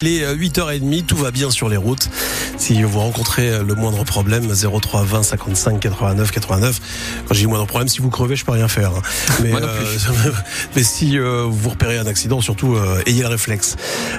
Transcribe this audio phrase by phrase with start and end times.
[0.00, 2.08] Il est 8h30, tout va bien sur les routes.
[2.56, 6.80] Si vous rencontrez le moindre problème, 03 20 55 89 89.
[7.26, 8.92] Quand j'ai le moindre problème, si vous crevez, je peux rien faire.
[8.94, 9.02] hein.
[9.42, 9.84] Mais, euh,
[10.76, 13.74] mais si euh, vous repérez un accident, surtout euh, ayez le réflexe.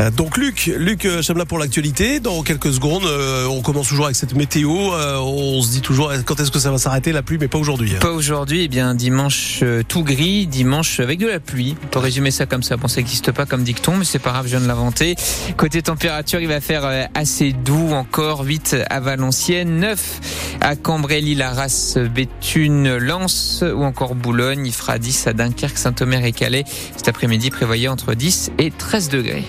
[0.00, 2.18] Euh, donc Luc, Luc euh, là pour l'actualité.
[2.18, 4.92] Dans quelques secondes, euh, on commence toujours avec cette météo.
[4.94, 7.58] Euh, on se dit toujours quand est-ce que ça va s'arrêter la pluie, mais pas
[7.58, 7.92] aujourd'hui.
[7.94, 8.00] hein.
[8.00, 11.76] Pas aujourd'hui, eh bien dimanche euh, tout gris, dimanche avec de la pluie.
[11.92, 12.76] Peut résumer ça comme ça.
[12.76, 15.14] Bon, ça n'existe pas comme dicton, mais c'est pas grave, je viens de l'inventer.
[15.60, 21.20] Côté température, il va faire euh, assez doux encore, 8 à Valenciennes, 9 à Cambrai,
[21.20, 24.64] Lille, Arras, Béthune, Lens ou encore Boulogne.
[24.64, 26.64] Il fera 10 à Dunkerque, Saint-Omer et Calais.
[26.96, 29.44] Cet après-midi, prévoyez entre 10 et 13 degrés.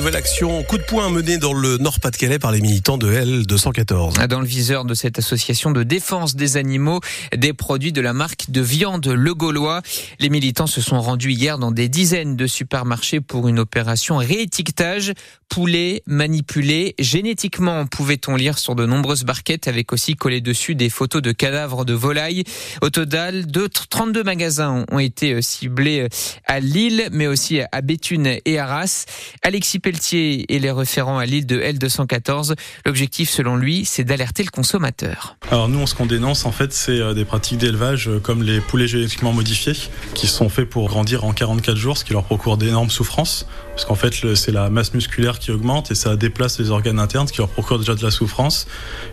[0.00, 4.26] Nouvelle action coup de poing menée dans le Nord-Pas-de-Calais par les militants de L214.
[4.28, 7.00] Dans le viseur de cette association de défense des animaux,
[7.36, 9.82] des produits de la marque de viande Le Gaulois.
[10.18, 15.12] Les militants se sont rendus hier dans des dizaines de supermarchés pour une opération réétiquetage.
[15.50, 21.20] Poulet manipulé génétiquement, pouvait-on lire sur de nombreuses barquettes avec aussi collé dessus des photos
[21.22, 22.44] de cadavres de volailles.
[22.82, 26.08] Au total, deux- 32 magasins ont été euh, ciblés euh,
[26.46, 29.06] à Lille, mais aussi à Béthune et Arras.
[29.42, 32.54] Alexis Pelletier est les référents à Lille de L214.
[32.86, 35.36] L'objectif, selon lui, c'est d'alerter le consommateur.
[35.50, 38.60] Alors nous, ce qu'on dénonce en fait, c'est euh, des pratiques d'élevage euh, comme les
[38.60, 39.72] poulets génétiquement modifiés,
[40.14, 43.46] qui sont faits pour grandir en 44 jours, ce qui leur procure d'énormes souffrances,
[43.80, 47.26] parce qu'en fait, c'est la masse musculaire qui augmente et ça déplace les organes internes,
[47.26, 48.66] ce qui leur procure déjà de la souffrance.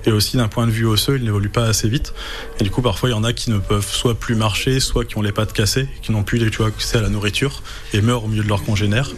[0.05, 2.13] Et aussi d'un point de vue osseux, ils n'évoluent pas assez vite.
[2.59, 5.05] Et du coup, parfois, il y en a qui ne peuvent soit plus marcher, soit
[5.05, 8.01] qui ont les pattes cassées, qui n'ont plus tu vois, accès à la nourriture et
[8.01, 9.11] meurent au milieu de leurs congénères.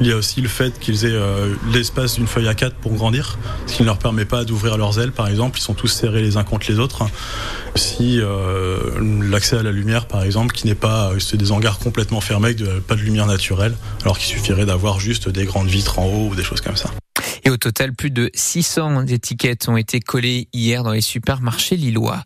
[0.00, 3.38] Il y a aussi le fait qu'ils euh, l'espace d'une feuille à 4 pour grandir,
[3.66, 5.58] ce qui ne leur permet pas d'ouvrir leurs ailes, par exemple.
[5.58, 7.04] Ils sont tous serrés les uns contre les autres.
[7.74, 8.78] Si euh,
[9.22, 12.54] l'accès à la lumière, par exemple, qui n'est pas, euh, c'est des hangars complètement fermés,
[12.86, 16.34] pas de lumière naturelle, alors qu'il suffirait d'avoir juste des grandes vitres en haut ou
[16.34, 16.90] des choses comme ça.
[17.56, 22.22] Au total, plus de 600 étiquettes ont été collées hier dans les supermarchés lillois.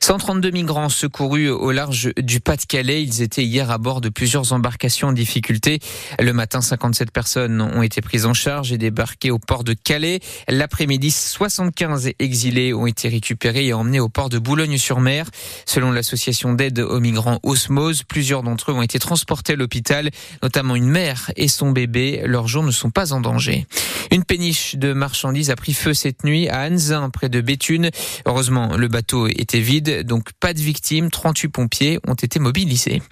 [0.00, 3.02] 132 migrants secourus au large du Pas-de-Calais.
[3.02, 5.80] Ils étaient hier à bord de plusieurs embarcations en difficulté.
[6.18, 10.20] Le matin, 57 personnes ont été prises en charge et débarquées au port de Calais.
[10.48, 15.26] L'après-midi, 75 exilés ont été récupérés et emmenés au port de Boulogne-sur-Mer.
[15.66, 20.08] Selon l'association d'aide aux migrants Osmose, plusieurs d'entre eux ont été transportés à l'hôpital,
[20.42, 22.22] notamment une mère et son bébé.
[22.24, 23.66] Leurs jours ne sont pas en danger.
[24.10, 27.90] Une péniche de marchandises a pris feu cette nuit à Anzin, près de Béthune.
[28.26, 31.10] Heureusement, le bateau était vide, donc pas de victimes.
[31.10, 33.02] 38 pompiers ont été mobilisés.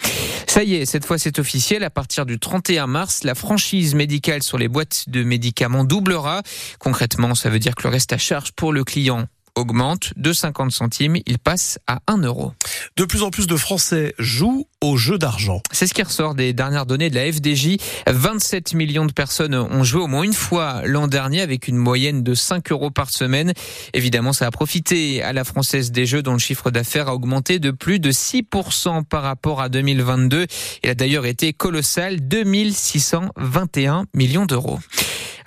[0.46, 1.84] Ça y est, cette fois c'est officiel.
[1.84, 6.42] À partir du 31 mars, la franchise médicale sur les boîtes de médicaments doublera.
[6.78, 9.26] Concrètement, ça veut dire que le reste à charge pour le client
[9.58, 11.16] augmente de 50 centimes.
[11.26, 12.52] Il passe à 1 euro.
[12.96, 15.60] De plus en plus de Français jouent au jeu d'argent.
[15.72, 17.76] C'est ce qui ressort des dernières données de la FDJ.
[18.06, 22.22] 27 millions de personnes ont joué au moins une fois l'an dernier avec une moyenne
[22.22, 23.52] de 5 euros par semaine.
[23.92, 27.58] Évidemment, ça a profité à la Française des Jeux dont le chiffre d'affaires a augmenté
[27.58, 30.46] de plus de 6% par rapport à 2022.
[30.84, 34.78] Il a d'ailleurs été colossal, 2621 millions d'euros.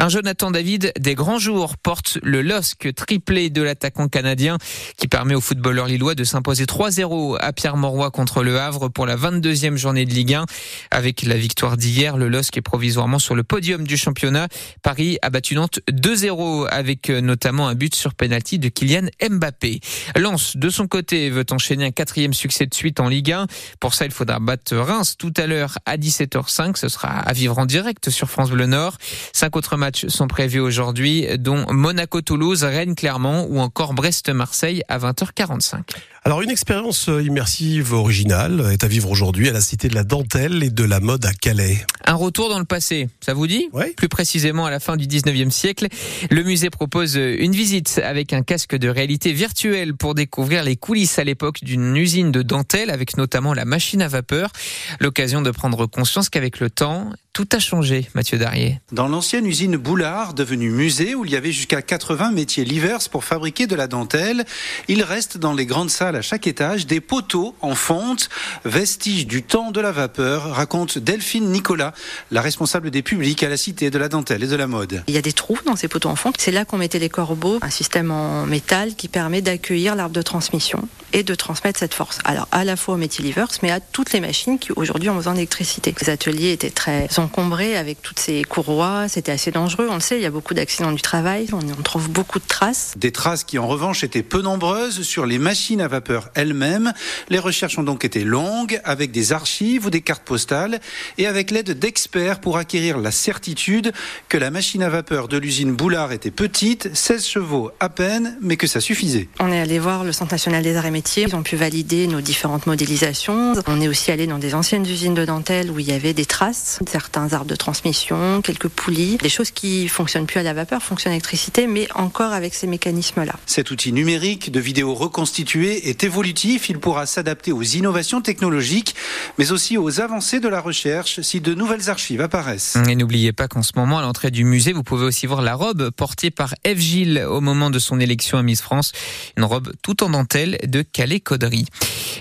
[0.02, 4.58] Un Jonathan David des grands jours porte le LOSC triplé de l'attaquant canadien
[4.98, 9.06] qui permet au footballeur lillois de s'imposer 3-0 à Pierre Mauroy contre le Havre pour
[9.06, 10.48] la 22e journée de Ligue 1.
[10.90, 14.48] Avec la victoire d'hier, le LOSC est provisoirement sur le podium du championnat.
[14.82, 19.82] Paris a battu Nantes 2-0 avec euh, notamment un but sur penalty de Kylian Mbappé.
[20.16, 23.46] Lens, de son côté, veut enchaîner un quatrième succès de suite en Ligue 1.
[23.80, 26.76] Pour ça, il faudra battre Reims tout à l'heure à 17h05.
[26.78, 28.98] Ce sera à vivre en direct sur France Bleu Nord.
[29.32, 35.82] Cinq autres sont prévus aujourd'hui, dont Monaco-Toulouse, Rennes-Clermont ou encore Brest-Marseille à 20h45.
[36.24, 40.04] Alors une expérience euh, immersive originale est à vivre aujourd'hui à la Cité de la
[40.04, 41.84] Dentelle et de la Mode à Calais.
[42.06, 43.70] Un retour dans le passé, ça vous dit?
[43.74, 43.86] Oui.
[43.98, 45.88] Plus précisément à la fin du 19e siècle,
[46.30, 51.18] le musée propose une visite avec un casque de réalité virtuelle pour découvrir les coulisses
[51.18, 54.52] à l'époque d'une usine de dentelle avec notamment la machine à vapeur.
[55.00, 58.82] L'occasion de prendre conscience qu'avec le temps, tout a changé, Mathieu Darrier.
[58.92, 63.24] Dans l'ancienne usine Boulard, devenue musée, où il y avait jusqu'à 80 métiers livers pour
[63.24, 64.44] fabriquer de la dentelle,
[64.90, 68.30] il reste dans les grandes salles à chaque étage des poteaux en fonte,
[68.66, 71.94] vestiges du temps de la vapeur, raconte Delphine Nicolas,
[72.32, 75.04] la responsable des publics à la Cité de la dentelle et de la mode.
[75.08, 76.36] Il y a des trous dans ces poteaux en fonte.
[76.38, 80.22] C'est là qu'on mettait les corbeaux, un système en métal qui permet d'accueillir l'arbre de
[80.22, 82.20] transmission et de transmettre cette force.
[82.24, 85.16] Alors à la fois aux métiers livers, mais à toutes les machines qui aujourd'hui ont
[85.16, 85.94] besoin d'électricité.
[86.02, 89.88] Les ateliers étaient très encombrés avec toutes ces courroies, c'était assez dangereux.
[89.90, 92.48] On le sait, il y a beaucoup d'accidents du travail, on en trouve beaucoup de
[92.48, 92.94] traces.
[92.98, 96.94] Des traces qui en revanche étaient peu nombreuses sur les machines à vapeur vapeur elle-même.
[97.30, 100.80] Les recherches ont donc été longues, avec des archives ou des cartes postales,
[101.20, 103.92] et avec l'aide d'experts pour acquérir la certitude
[104.28, 108.58] que la machine à vapeur de l'usine Boulard était petite, 16 chevaux à peine, mais
[108.58, 109.30] que ça suffisait.
[109.40, 112.08] On est allé voir le Centre national des arts et métiers, ils ont pu valider
[112.08, 113.54] nos différentes modélisations.
[113.68, 116.26] On est aussi allé dans des anciennes usines de dentelle où il y avait des
[116.26, 120.82] traces, certains arbres de transmission, quelques poulies, des choses qui fonctionnent plus à la vapeur,
[120.82, 123.36] fonctionnent à l'électricité, mais encore avec ces mécanismes-là.
[123.46, 128.96] Cet outil numérique de vidéo reconstituée est évolutif, il pourra s'adapter aux innovations technologiques,
[129.38, 132.78] mais aussi aux avancées de la recherche si de nouvelles archives apparaissent.
[132.90, 135.54] Et n'oubliez pas qu'en ce moment, à l'entrée du musée, vous pouvez aussi voir la
[135.54, 138.94] robe portée par Eve Gilles au moment de son élection à Miss France,
[139.38, 141.66] une robe tout en dentelle de Calais Cauderie.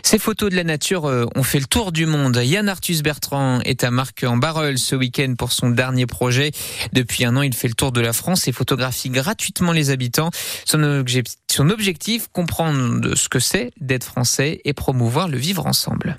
[0.02, 2.40] Ces photos de la nature euh, ont fait le tour du monde.
[2.42, 6.50] Yann Arthus Bertrand est à Marc en Barreul ce week-end pour son dernier projet.
[6.92, 10.30] Depuis un an, il fait le tour de la France et photographie gratuitement les habitants.
[10.64, 10.82] Son,
[11.70, 16.18] objectif, comprendre ce que c'est d'être français et promouvoir le vivre ensemble.